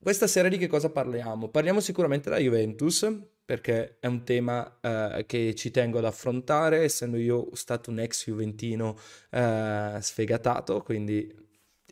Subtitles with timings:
[0.00, 1.48] Questa sera di che cosa parliamo?
[1.48, 3.06] Parliamo sicuramente della Juventus,
[3.44, 8.26] perché è un tema eh, che ci tengo ad affrontare, essendo io stato un ex
[8.26, 8.96] juventino
[9.30, 11.34] eh, sfegatato, quindi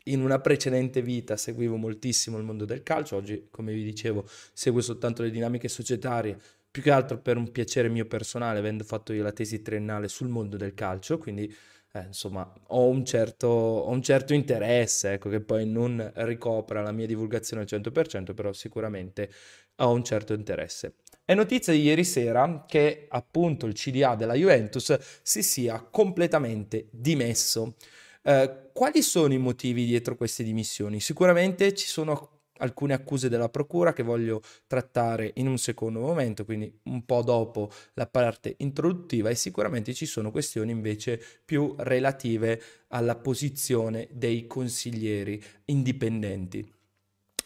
[0.05, 4.79] in una precedente vita seguivo moltissimo il mondo del calcio, oggi come vi dicevo seguo
[4.79, 6.39] soltanto le dinamiche societarie,
[6.71, 10.29] più che altro per un piacere mio personale, avendo fatto io la tesi triennale sul
[10.29, 11.53] mondo del calcio, quindi
[12.01, 16.91] eh, insomma, ho un, certo, ho un certo interesse, ecco, che poi non ricopra la
[16.91, 19.29] mia divulgazione al 100%, però sicuramente
[19.77, 20.95] ho un certo interesse.
[21.23, 27.75] È notizia di ieri sera che appunto il CDA della Juventus si sia completamente dimesso.
[28.21, 30.99] Eh, quali sono i motivi dietro queste dimissioni?
[30.99, 36.71] Sicuramente ci sono alcune accuse della procura che voglio trattare in un secondo momento, quindi
[36.83, 43.15] un po' dopo la parte introduttiva e sicuramente ci sono questioni invece più relative alla
[43.15, 46.75] posizione dei consiglieri indipendenti.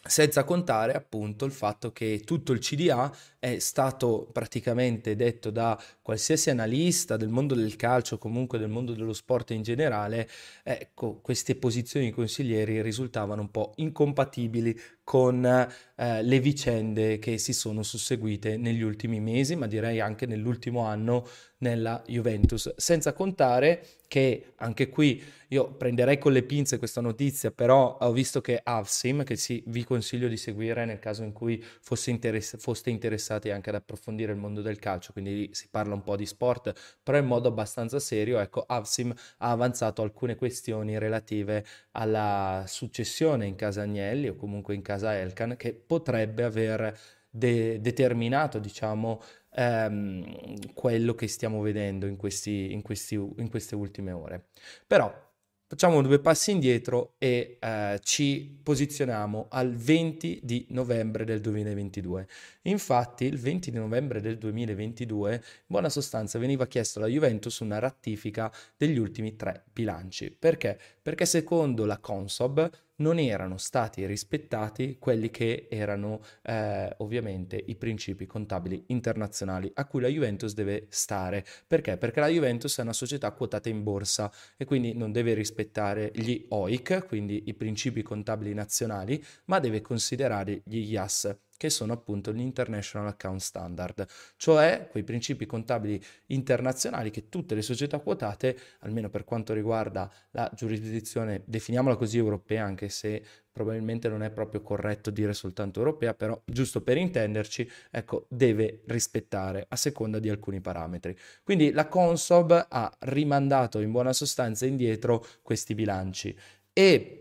[0.03, 6.49] Senza contare appunto il fatto che tutto il CDA è stato praticamente detto da qualsiasi
[6.49, 10.27] analista del mondo del calcio, comunque del mondo dello sport in generale,
[10.63, 17.53] ecco, queste posizioni di consiglieri risultavano un po' incompatibili con eh, le vicende che si
[17.53, 21.27] sono susseguite negli ultimi mesi, ma direi anche nell'ultimo anno
[21.61, 22.73] nella Juventus.
[22.75, 28.41] Senza contare che anche qui io prenderei con le pinze questa notizia, però ho visto
[28.41, 32.89] che Avsim, che sì, vi consiglio di seguire nel caso in cui fosse interess- foste
[32.89, 36.73] interessati anche ad approfondire il mondo del calcio, quindi si parla un po' di sport,
[37.03, 43.55] però in modo abbastanza serio, ecco, Avsim ha avanzato alcune questioni relative alla successione in
[43.55, 46.97] casa Agnelli o comunque in casa Elkan che potrebbe aver
[47.29, 49.21] de- determinato, diciamo,
[49.55, 54.47] ehm, quello che stiamo vedendo in, questi, in, questi, in queste ultime ore.
[54.85, 55.29] Però
[55.71, 62.27] Facciamo due passi indietro e eh, ci posizioniamo al 20 di novembre del 2022.
[62.63, 67.79] Infatti, il 20 di novembre del 2022, in buona sostanza, veniva chiesto alla Juventus una
[67.79, 70.35] ratifica degli ultimi tre bilanci.
[70.37, 70.77] Perché?
[71.03, 78.27] Perché secondo la Consob non erano stati rispettati quelli che erano eh, ovviamente i principi
[78.27, 81.43] contabili internazionali a cui la Juventus deve stare.
[81.65, 81.97] Perché?
[81.97, 86.45] Perché la Juventus è una società quotata in borsa e quindi non deve rispettare gli
[86.49, 92.39] OIC, quindi i principi contabili nazionali, ma deve considerare gli IAS che sono appunto gli
[92.39, 99.25] International Account Standard, cioè quei principi contabili internazionali che tutte le società quotate, almeno per
[99.25, 105.33] quanto riguarda la giurisdizione, definiamola così europea, anche se probabilmente non è proprio corretto dire
[105.33, 111.15] soltanto europea, però giusto per intenderci, ecco, deve rispettare a seconda di alcuni parametri.
[111.43, 116.35] Quindi la Consob ha rimandato in buona sostanza indietro questi bilanci
[116.73, 117.20] e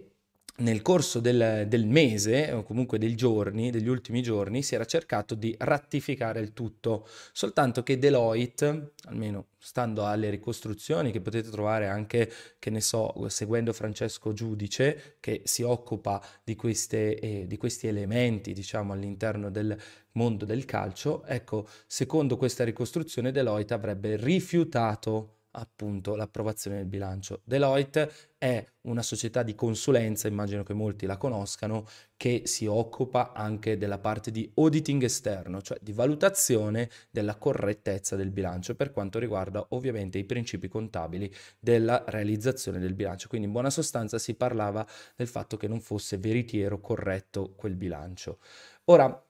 [0.61, 5.35] nel corso del, del, mese, o comunque dei giorni, degli ultimi giorni, si era cercato
[5.35, 12.31] di ratificare il tutto, soltanto che Deloitte, almeno stando alle ricostruzioni che potete trovare anche,
[12.59, 18.53] che ne so, seguendo Francesco Giudice, che si occupa di, queste, eh, di questi elementi,
[18.53, 19.77] diciamo, all'interno del
[20.13, 27.41] mondo del calcio, ecco, secondo questa ricostruzione Deloitte avrebbe rifiutato appunto l'approvazione del bilancio.
[27.45, 31.87] Deloitte è una società di consulenza, immagino che molti la conoscano,
[32.17, 38.31] che si occupa anche della parte di auditing esterno, cioè di valutazione della correttezza del
[38.31, 43.29] bilancio per quanto riguarda ovviamente i principi contabili della realizzazione del bilancio.
[43.29, 44.87] Quindi in buona sostanza si parlava
[45.17, 48.39] del fatto che non fosse veritiero corretto quel bilancio.
[48.85, 49.25] Ora,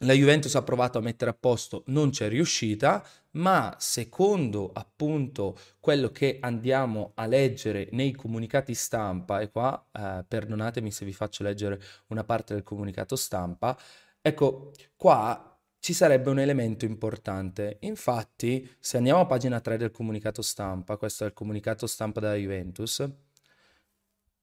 [0.00, 6.10] la Juventus ha provato a mettere a posto, non c'è riuscita, ma secondo appunto quello
[6.10, 11.80] che andiamo a leggere nei comunicati stampa, e qua eh, perdonatemi se vi faccio leggere
[12.08, 13.76] una parte del comunicato stampa,
[14.20, 17.78] ecco, qua ci sarebbe un elemento importante.
[17.80, 22.34] Infatti, se andiamo a pagina 3 del comunicato stampa, questo è il comunicato stampa della
[22.34, 23.08] Juventus,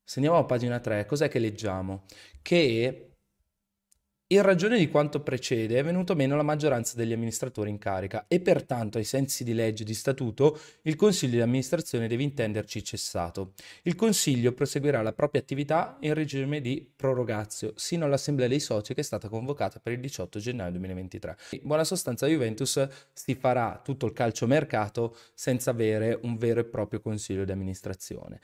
[0.06, 2.06] se andiamo a pagina 3, cos'è che leggiamo?
[2.42, 3.13] Che
[4.34, 8.40] in ragione di quanto precede è venuto meno la maggioranza degli amministratori in carica e
[8.40, 13.54] pertanto ai sensi di legge di statuto il Consiglio di amministrazione deve intenderci cessato.
[13.84, 19.02] Il Consiglio proseguirà la propria attività in regime di prorogazio sino all'assemblea dei soci che
[19.02, 21.38] è stata convocata per il 18 gennaio 2023.
[21.52, 27.02] In buona sostanza Juventus si farà tutto il calciomercato senza avere un vero e proprio
[27.02, 28.40] Consiglio di amministrazione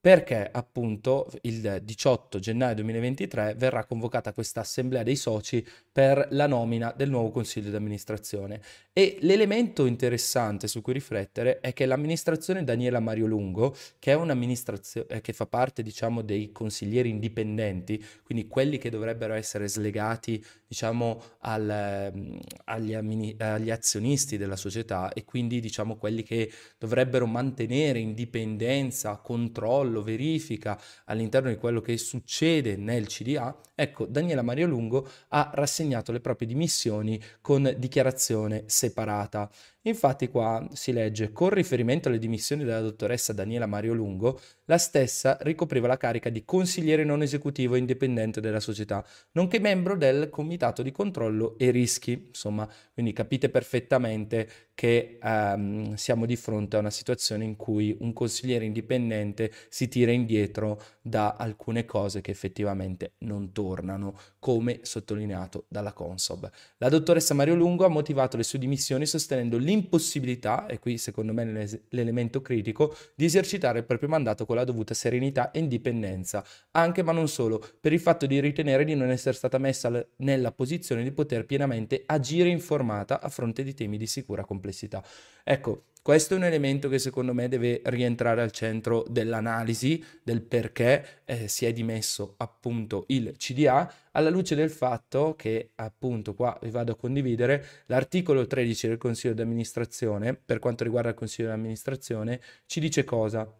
[0.00, 6.94] perché appunto il 18 gennaio 2023 verrà convocata questa assemblea dei soci per la nomina
[6.96, 8.62] del nuovo consiglio di amministrazione
[8.94, 15.06] e l'elemento interessante su cui riflettere è che l'amministrazione Daniela Mario Lungo, che è un'amministrazione
[15.08, 21.22] eh, che fa parte diciamo dei consiglieri indipendenti, quindi quelli che dovrebbero essere slegati diciamo
[21.40, 22.94] al, mm, agli,
[23.38, 30.80] agli azionisti della società e quindi diciamo quelli che dovrebbero mantenere indipendenza, controllo controllo, verifica
[31.06, 36.46] all'interno di quello che succede nel CDA, ecco, Daniela Mario Lungo ha rassegnato le proprie
[36.46, 39.50] dimissioni con dichiarazione separata.
[39.84, 45.38] Infatti qua si legge, con riferimento alle dimissioni della dottoressa Daniela Mario Lungo, la stessa
[45.40, 50.92] ricopriva la carica di consigliere non esecutivo indipendente della società, nonché membro del comitato di
[50.92, 52.26] controllo e rischi.
[52.28, 58.12] Insomma, quindi capite perfettamente che um, siamo di fronte a una situazione in cui un
[58.12, 65.92] consigliere indipendente si tira indietro da alcune cose che effettivamente non tornano, come sottolineato dalla
[65.92, 66.50] Consob.
[66.78, 71.80] La dottoressa Mario Lungo ha motivato le sue dimissioni sostenendo l'impossibilità, e qui secondo me
[71.88, 77.12] l'elemento critico, di esercitare il proprio mandato con la dovuta serenità e indipendenza, anche ma
[77.12, 81.12] non solo, per il fatto di ritenere di non essere stata messa nella posizione di
[81.12, 85.02] poter pienamente agire informata a fronte di temi di sicura complessità.
[85.44, 91.20] Ecco, questo è un elemento che secondo me deve rientrare al centro dell'analisi del perché
[91.24, 96.70] eh, si è dimesso appunto il CDA alla luce del fatto che appunto qua vi
[96.70, 101.54] vado a condividere l'articolo 13 del Consiglio di amministrazione per quanto riguarda il Consiglio di
[101.54, 103.59] amministrazione ci dice cosa?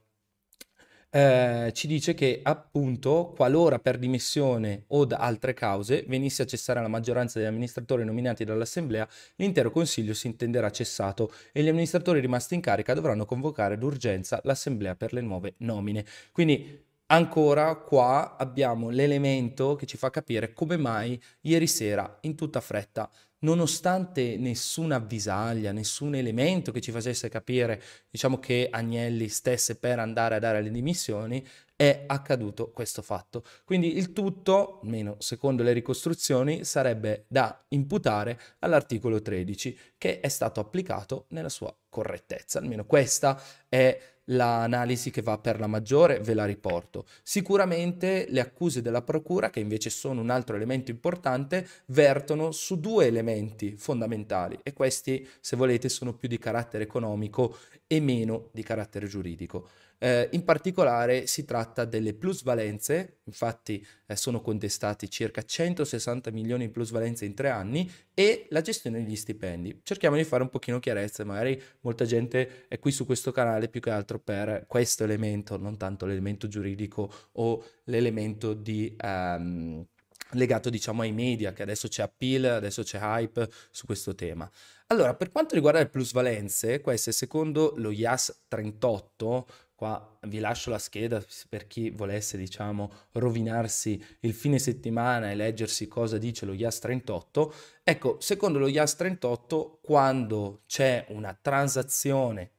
[1.11, 6.81] Eh, ci dice che appunto qualora per dimissione o da altre cause venisse a cessare
[6.81, 12.55] la maggioranza degli amministratori nominati dall'Assemblea, l'intero Consiglio si intenderà cessato e gli amministratori rimasti
[12.55, 16.05] in carica dovranno convocare d'urgenza l'Assemblea per le nuove nomine.
[16.31, 22.61] Quindi ancora qua abbiamo l'elemento che ci fa capire come mai ieri sera in tutta
[22.61, 23.11] fretta
[23.41, 30.37] nonostante nessuna avvisaglia, nessun elemento che ci facesse capire, diciamo che Agnelli stesse per andare
[30.37, 31.47] a dare le dimissioni,
[31.81, 33.43] è accaduto questo fatto.
[33.65, 40.61] Quindi il tutto, almeno secondo le ricostruzioni, sarebbe da imputare all'articolo 13 che è stato
[40.61, 42.59] applicato nella sua correttezza.
[42.59, 43.99] Almeno questa è
[44.31, 47.07] l'analisi che va per la maggiore, ve la riporto.
[47.23, 53.07] Sicuramente le accuse della procura, che invece sono un altro elemento importante, vertono su due
[53.07, 57.57] elementi fondamentali e questi, se volete, sono più di carattere economico
[57.87, 59.69] e meno di carattere giuridico.
[60.03, 66.73] Eh, in particolare si tratta delle plusvalenze, infatti eh, sono contestati circa 160 milioni di
[66.73, 69.81] plusvalenze in tre anni e la gestione degli stipendi.
[69.83, 73.83] Cerchiamo di fare un pochino chiarezza, magari molta gente è qui su questo canale più
[73.83, 78.97] che altro per questo elemento, non tanto l'elemento giuridico o l'elemento di...
[79.03, 79.87] Um,
[80.35, 84.49] legato diciamo ai media, che adesso c'è appeal, adesso c'è hype su questo tema.
[84.89, 89.47] Allora, per quanto riguarda le plusvalenze, queste secondo lo IAS 38,
[89.81, 95.89] Qua vi lascio la scheda per chi volesse, diciamo, rovinarsi il fine settimana e leggersi
[95.89, 97.55] cosa dice lo IAS 38.
[97.83, 102.51] Ecco, secondo lo IAS 38, quando c'è una transazione,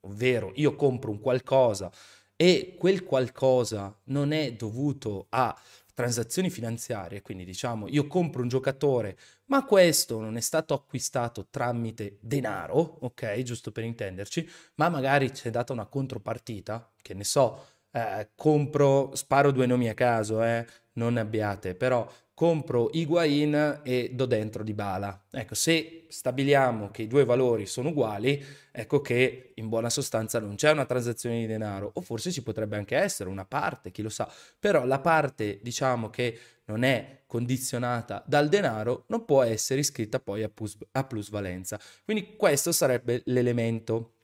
[0.00, 1.92] ovvero io compro un qualcosa
[2.36, 5.54] e quel qualcosa non è dovuto a
[5.94, 12.18] transazioni finanziarie, quindi diciamo io compro un giocatore, ma questo non è stato acquistato tramite
[12.20, 18.30] denaro, ok, giusto per intenderci, ma magari c'è data una contropartita, che ne so, eh,
[18.34, 22.08] compro, sparo due nomi a caso, eh, non ne abbiate, però
[22.42, 25.26] compro Higuain e do dentro di Bala.
[25.30, 30.56] Ecco, se stabiliamo che i due valori sono uguali, ecco che in buona sostanza non
[30.56, 34.08] c'è una transazione di denaro, o forse ci potrebbe anche essere una parte, chi lo
[34.08, 40.18] sa, però la parte, diciamo, che non è condizionata dal denaro, non può essere iscritta
[40.18, 41.78] poi a, plus, a plusvalenza.
[42.04, 44.14] Quindi questo sarebbe l'elemento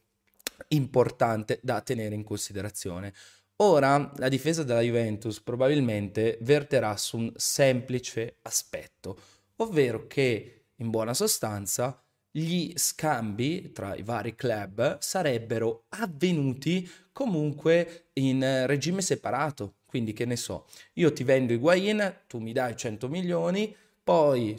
[0.71, 3.15] importante da tenere in considerazione.
[3.61, 9.19] Ora la difesa della Juventus probabilmente verterà su un semplice aspetto,
[9.57, 12.01] ovvero che in buona sostanza
[12.31, 19.75] gli scambi tra i vari club sarebbero avvenuti comunque in regime separato.
[19.87, 23.75] Quindi che ne so, io ti vendo Higuain, tu mi dai 100 milioni,
[24.05, 24.57] poi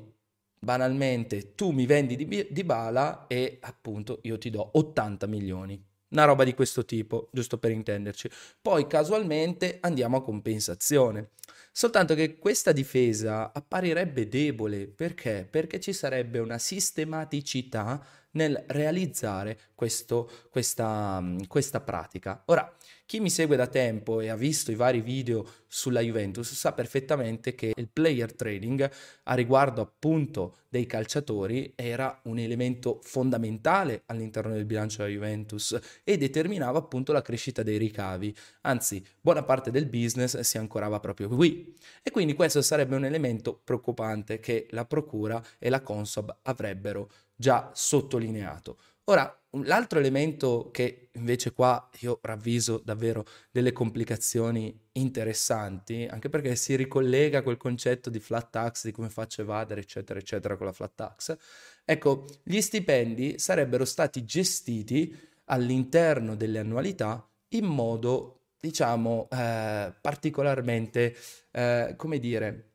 [0.60, 5.89] banalmente tu mi vendi di, di Bala e appunto io ti do 80 milioni.
[6.10, 8.30] Una roba di questo tipo, giusto per intenderci.
[8.62, 11.30] Poi casualmente andiamo a compensazione.
[11.72, 15.48] Soltanto che questa difesa apparirebbe debole perché?
[15.50, 22.44] Perché ci sarebbe una sistematicità nel realizzare questo, questa, questa pratica.
[22.46, 22.76] Ora,
[23.10, 27.56] chi mi segue da tempo e ha visto i vari video sulla Juventus sa perfettamente
[27.56, 28.88] che il player trading
[29.24, 36.18] a riguardo appunto dei calciatori era un elemento fondamentale all'interno del bilancio della Juventus e
[36.20, 38.32] determinava appunto la crescita dei ricavi.
[38.62, 41.76] Anzi, buona parte del business si ancorava proprio qui.
[42.04, 47.72] E quindi questo sarebbe un elemento preoccupante che la procura e la Consob avrebbero già
[47.74, 48.78] sottolineato.
[49.10, 56.76] Ora, l'altro elemento che invece qua io ravviso davvero delle complicazioni interessanti, anche perché si
[56.76, 60.74] ricollega a quel concetto di flat tax, di come faccio evadere, eccetera, eccetera, con la
[60.74, 61.36] flat tax.
[61.84, 71.16] Ecco, gli stipendi sarebbero stati gestiti all'interno delle annualità in modo, diciamo, eh, particolarmente,
[71.50, 72.74] eh, come dire,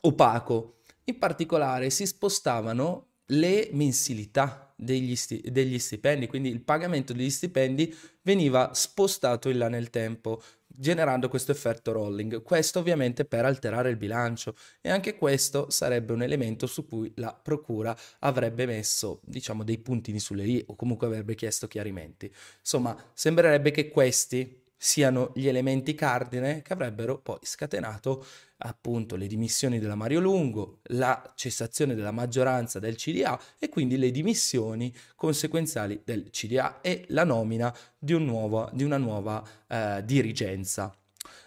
[0.00, 0.80] opaco.
[1.04, 7.94] In particolare si spostavano le mensilità degli, sti- degli, stipendi, quindi il pagamento degli stipendi
[8.22, 12.42] veniva spostato in là nel tempo, generando questo effetto rolling.
[12.42, 17.34] Questo ovviamente per alterare il bilancio e anche questo sarebbe un elemento su cui la
[17.34, 22.32] procura avrebbe messo, diciamo, dei puntini sulle i o comunque avrebbe chiesto chiarimenti.
[22.60, 28.24] Insomma, sembrerebbe che questi siano gli elementi cardine che avrebbero poi scatenato
[28.62, 34.10] appunto le dimissioni della Mario Lungo, la cessazione della maggioranza del CDA e quindi le
[34.10, 40.96] dimissioni conseguenziali del CDA e la nomina di, un nuovo, di una nuova eh, dirigenza.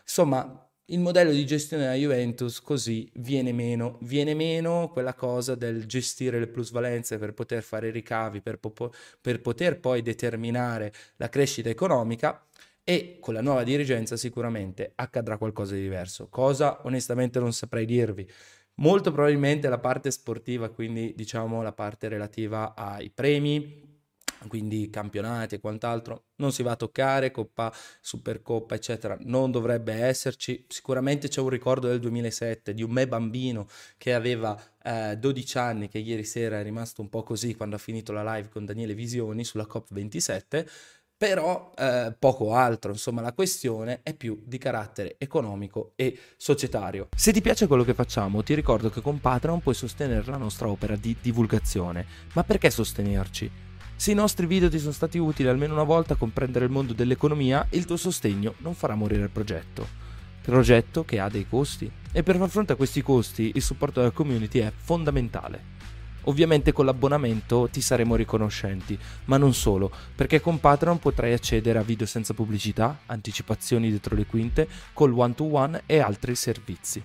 [0.02, 5.88] Insomma, il modello di gestione della Juventus così viene meno, viene meno quella cosa del
[5.88, 11.70] gestire le plusvalenze per poter fare ricavi, per, po- per poter poi determinare la crescita
[11.70, 12.40] economica
[12.84, 16.28] e con la nuova dirigenza sicuramente accadrà qualcosa di diverso.
[16.30, 18.30] Cosa onestamente non saprei dirvi.
[18.75, 23.92] Molto probabilmente la parte sportiva, quindi diciamo la parte relativa ai premi,
[24.48, 27.72] quindi campionati e quant'altro, non si va a toccare, Coppa,
[28.02, 30.66] Supercoppa, eccetera, non dovrebbe esserci.
[30.68, 35.88] Sicuramente c'è un ricordo del 2007 di un me bambino che aveva eh, 12 anni,
[35.88, 38.96] che ieri sera è rimasto un po' così quando ha finito la live con Daniele
[38.96, 40.66] Visioni sulla COP27
[41.24, 47.08] però eh, poco altro, insomma la questione è più di carattere economico e societario.
[47.15, 50.68] Se ti piace quello che facciamo, ti ricordo che con Patreon puoi sostenere la nostra
[50.68, 52.06] opera di divulgazione.
[52.34, 53.50] Ma perché sostenerci?
[53.96, 56.92] Se i nostri video ti sono stati utili almeno una volta a comprendere il mondo
[56.92, 59.88] dell'economia, il tuo sostegno non farà morire il progetto.
[60.42, 64.12] Progetto che ha dei costi e per far fronte a questi costi il supporto della
[64.12, 65.72] community è fondamentale.
[66.24, 71.84] Ovviamente con l'abbonamento ti saremo riconoscenti, ma non solo, perché con Patreon potrai accedere a
[71.84, 77.01] video senza pubblicità, anticipazioni dietro le quinte, col one-to-one e altri servizi.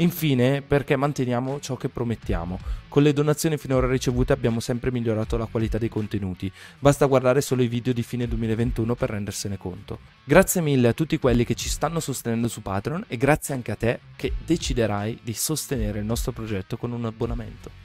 [0.00, 2.58] Infine, perché manteniamo ciò che promettiamo.
[2.88, 6.50] Con le donazioni finora ricevute abbiamo sempre migliorato la qualità dei contenuti.
[6.78, 9.98] Basta guardare solo i video di fine 2021 per rendersene conto.
[10.24, 13.76] Grazie mille a tutti quelli che ci stanno sostenendo su Patreon e grazie anche a
[13.76, 17.79] te che deciderai di sostenere il nostro progetto con un abbonamento.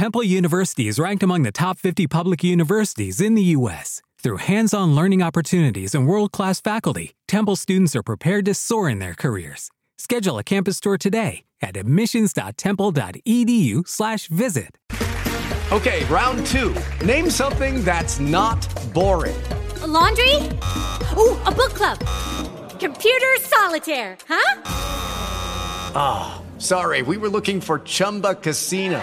[0.00, 4.00] Temple University is ranked among the top 50 public universities in the U.S.
[4.18, 8.88] Through hands on learning opportunities and world class faculty, Temple students are prepared to soar
[8.88, 9.70] in their careers.
[9.98, 14.78] Schedule a campus tour today at admissions.temple.edu/slash visit.
[15.70, 16.74] Okay, round two.
[17.04, 19.36] Name something that's not boring.
[19.82, 20.34] A laundry?
[21.18, 21.98] Ooh, a book club.
[22.80, 24.62] Computer solitaire, huh?
[25.94, 29.02] Ah, oh, sorry, we were looking for Chumba Casino.